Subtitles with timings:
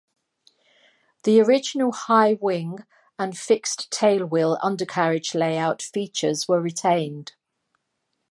[1.25, 2.87] The original high-wing
[3.19, 7.33] and fixed tailwheel undercarriage layout features were retained.